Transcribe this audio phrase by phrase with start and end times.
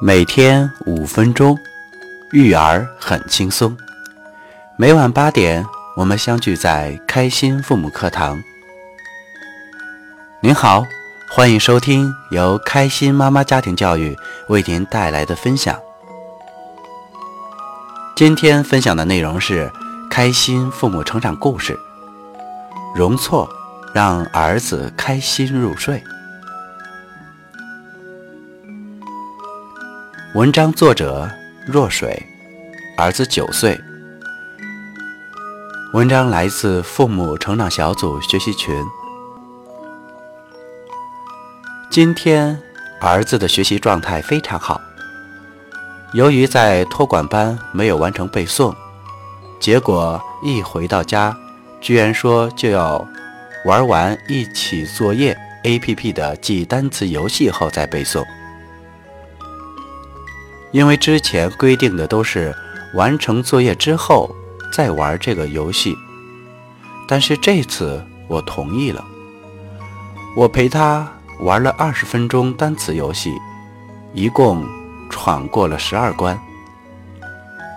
[0.00, 1.58] 每天五分钟，
[2.30, 3.76] 育儿很轻松。
[4.76, 8.40] 每晚八点，我们相聚在开心父母课堂。
[10.40, 10.84] 您好，
[11.28, 14.16] 欢迎收听由开心妈妈家庭教育
[14.46, 15.76] 为您带来的分享。
[18.14, 19.68] 今天分享的内容是
[20.08, 21.76] 开心父母成长故事。
[22.94, 23.50] 容错，
[23.92, 26.00] 让儿子开心入睡。
[30.34, 31.26] 文章作者
[31.64, 32.22] 若水，
[32.98, 33.80] 儿子九岁。
[35.94, 38.76] 文章来自父母成长小组学习群。
[41.88, 42.60] 今天
[43.00, 44.78] 儿子的学习状态非常好。
[46.12, 48.74] 由于在托管班没有完成背诵，
[49.58, 51.34] 结果一回到家，
[51.80, 53.02] 居然说就要
[53.64, 58.22] 玩完一起作业 APP 的记单词游戏后再背诵。
[60.70, 62.54] 因为之前规定的都是
[62.94, 64.30] 完成作业之后
[64.72, 65.96] 再玩这个游戏，
[67.06, 69.04] 但是这次我同意了。
[70.36, 73.32] 我陪他玩了二十分钟单词游戏，
[74.12, 74.66] 一共
[75.10, 76.38] 闯过了十二关。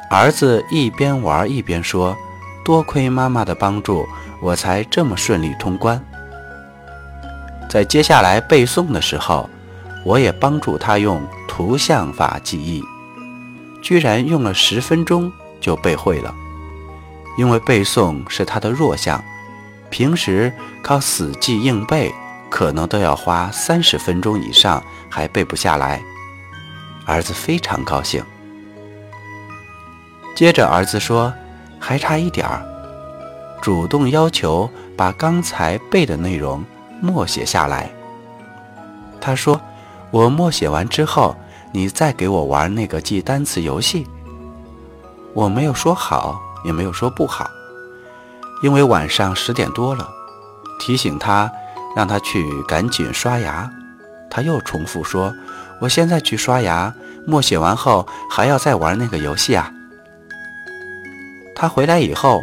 [0.09, 2.16] 儿子一边玩一边说
[2.66, 4.06] ：“多亏妈妈的帮助，
[4.42, 6.03] 我才这么顺利通关。”
[7.69, 9.50] 在接下来背诵的时候，
[10.03, 11.21] 我也帮助他用。
[11.47, 12.81] 图像法记忆，
[13.83, 16.33] 居然用了十分钟就背会了。
[17.38, 19.22] 因为背诵是他的弱项，
[19.89, 22.11] 平时靠死记硬背，
[22.49, 26.02] 可能都要花三十分钟以上，还背不下来。
[27.05, 28.23] 儿子非常高兴。
[30.33, 31.33] 接着儿子说
[31.79, 32.66] ：“还差一点儿。”
[33.61, 36.63] 主动要求把刚才背的内容
[37.02, 37.91] 默写下来。
[39.19, 39.61] 他说
[40.12, 41.36] ：“我默写完之后。”
[41.73, 44.06] 你再给我玩那个记单词游戏，
[45.34, 47.50] 我没有说好，也没有说不好，
[48.62, 50.06] 因为晚上十点多了，
[50.81, 51.50] 提醒他，
[51.96, 53.72] 让他去赶紧刷牙。
[54.30, 55.34] 他又重复说
[55.80, 56.94] ：“我现在去刷牙，
[57.25, 59.72] 默写完后还要再玩那个游戏啊。”
[61.56, 62.41] 他回来以后，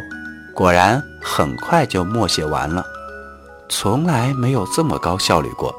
[0.55, 2.83] 果然很快就默写完了，
[3.69, 5.71] 从来没有这么高效率过。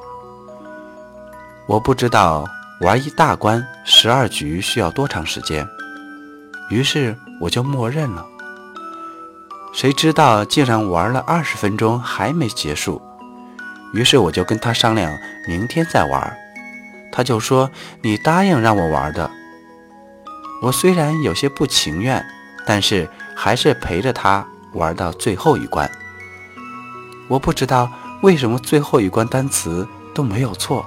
[1.70, 2.44] 我不知道。
[2.80, 5.68] 玩一大关十二局需要多长时间？
[6.70, 8.26] 于是我就默认了。
[9.72, 13.00] 谁知道竟然玩了二十分钟还没结束，
[13.92, 15.14] 于是我就跟他商量
[15.46, 16.36] 明天再玩。
[17.12, 17.70] 他就说
[18.00, 19.30] ：“你答应让我玩的。”
[20.62, 22.24] 我虽然有些不情愿，
[22.66, 23.06] 但是
[23.36, 25.88] 还是陪着他玩到最后一关。
[27.28, 27.92] 我不知道
[28.22, 30.86] 为什么最后一关单词都没有错，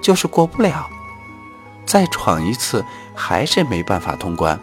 [0.00, 0.88] 就是过不了。
[1.86, 2.84] 再闯一次，
[3.14, 4.58] 还是没办法通关。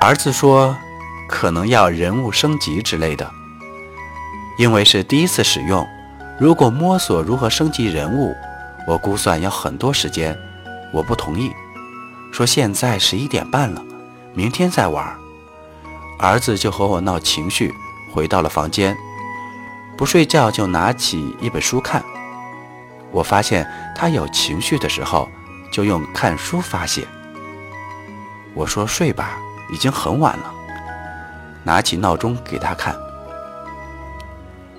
[0.00, 0.76] 儿子说，
[1.28, 3.30] 可能要人物升级之类的，
[4.58, 5.86] 因为是第一次使用，
[6.38, 8.34] 如果摸索如何升级人物，
[8.86, 10.38] 我估算要很多时间。
[10.92, 11.50] 我不同意，
[12.32, 13.82] 说现在十一点半了，
[14.32, 15.12] 明天再玩。
[16.20, 17.74] 儿子就和我闹情绪，
[18.12, 18.96] 回到了房间，
[19.96, 22.04] 不睡觉就拿起一本书看。
[23.14, 23.64] 我发现
[23.94, 25.28] 他有情绪的时候，
[25.70, 27.06] 就用看书发泄。
[28.54, 29.38] 我说睡吧，
[29.72, 30.52] 已经很晚了。
[31.62, 32.94] 拿起闹钟给他看。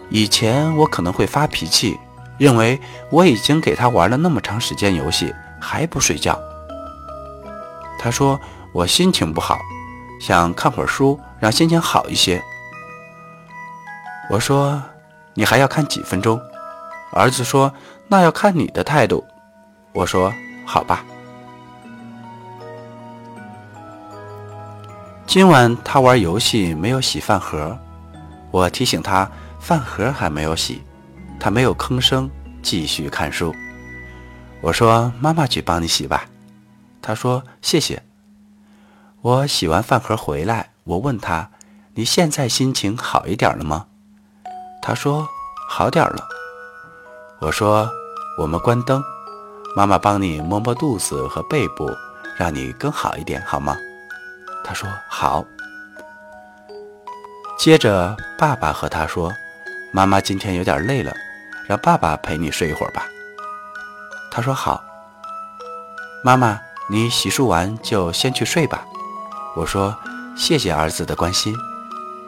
[0.10, 1.98] 以前我可能会发脾气，
[2.38, 2.78] 认为
[3.10, 6.38] 我已经给他玩了那么长时间游戏还不睡觉。
[7.98, 8.38] 他说
[8.74, 9.58] 我心情不好，
[10.20, 12.44] 想看会儿书，让心情好一些。
[14.30, 14.84] 我说
[15.34, 16.38] 你还要看几分钟？
[17.14, 17.74] 儿子说。
[18.08, 19.24] 那要看你的态度，
[19.94, 20.34] 我说
[20.66, 21.04] 好吧。
[25.26, 27.78] 今晚他玩游戏没有洗饭盒，
[28.52, 29.30] 我提醒他
[29.60, 30.84] 饭盒还没有洗，
[31.40, 32.30] 他没有吭声，
[32.62, 33.54] 继续看书。
[34.62, 36.26] 我说妈妈去帮你洗吧，
[37.02, 38.02] 他说谢谢。
[39.22, 41.50] 我洗完饭盒回来，我问他
[41.96, 43.88] 你现在心情好一点了吗？
[44.82, 45.28] 他说
[45.68, 46.35] 好点了。
[47.40, 47.90] 我说
[48.40, 49.04] ：“我们关灯，
[49.76, 51.90] 妈妈帮你摸摸肚子和背部，
[52.38, 53.76] 让你更好一点，好吗？”
[54.64, 55.46] 他说：“好。”
[57.60, 59.32] 接着，爸爸和他说
[59.92, 61.14] ：“妈妈今天有点累了，
[61.68, 63.06] 让爸爸陪你睡一会儿吧。”
[64.32, 64.84] 他说：“好。”
[66.24, 68.86] 妈妈，你洗漱完就先去睡吧。
[69.56, 69.96] 我说
[70.36, 71.54] ：“谢谢儿子的关心。”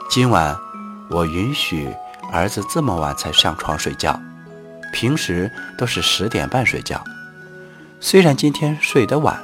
[0.09, 0.55] 今晚
[1.09, 1.93] 我允许
[2.31, 4.19] 儿子这么晚才上床睡觉。
[4.91, 7.03] 平时都是十点半睡觉，
[7.99, 9.39] 虽然今天睡得晚，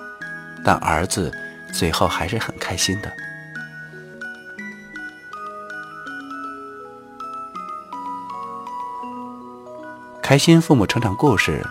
[0.64, 1.32] 但儿子
[1.72, 3.12] 最后还是很开心的。
[10.22, 11.62] 开心父母成长故事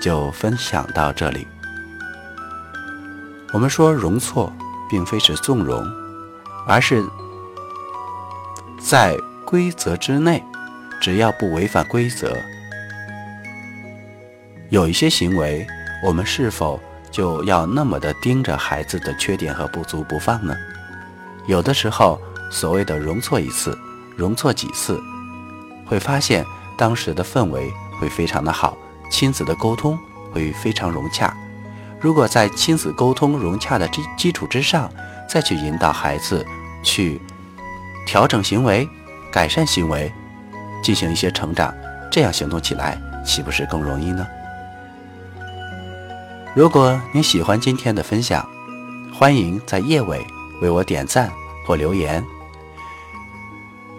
[0.00, 1.46] 就分享到这里。
[3.52, 4.52] 我们说容错，
[4.88, 5.86] 并非是纵容，
[6.66, 7.04] 而是
[8.80, 10.42] 在规则之内，
[11.00, 12.34] 只要不违反规则。
[14.70, 15.66] 有一些行为，
[16.00, 16.80] 我们是否
[17.10, 20.54] 就要那么的盯着孩子的缺点和不足不放呢？
[21.46, 22.20] 有的时候，
[22.52, 23.76] 所谓的容错一次，
[24.16, 25.00] 容错几次，
[25.84, 26.44] 会发现
[26.78, 27.68] 当时的氛围
[27.98, 28.78] 会非常的好，
[29.10, 29.98] 亲子的沟通
[30.32, 31.36] 会非常融洽。
[31.98, 34.88] 如果在亲子沟通融洽的基基础之上，
[35.28, 36.46] 再去引导孩子
[36.84, 37.20] 去
[38.06, 38.88] 调整行为、
[39.32, 40.12] 改善行为，
[40.80, 41.74] 进行一些成长，
[42.08, 42.96] 这样行动起来
[43.26, 44.24] 岂不是更容易呢？
[46.52, 48.44] 如果你喜欢今天的分享，
[49.14, 50.26] 欢迎在页尾
[50.60, 51.30] 为我点赞
[51.64, 52.24] 或留言，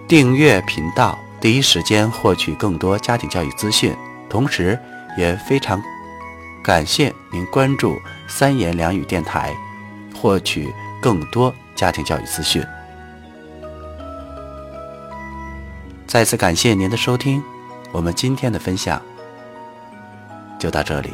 [0.06, 3.96] 订阅频道，第一时间获取更多家庭教育资讯。
[4.30, 4.78] 同时，
[5.18, 5.82] 也非常
[6.62, 9.56] 感谢您关注三言两语电台，
[10.14, 12.62] 获取更多家庭教育资讯。
[16.06, 17.42] 再次感谢您的收听，
[17.94, 19.02] 我们今天的分享
[20.60, 21.12] 就到这里，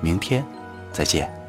[0.00, 0.44] 明天。
[0.92, 1.39] 再见。